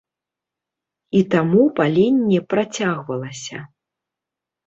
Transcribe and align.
І 1.17 1.21
таму 1.33 1.61
паленне 1.81 2.39
працягвалася. 2.53 3.57